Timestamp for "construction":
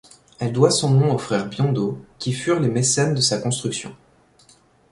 3.39-3.95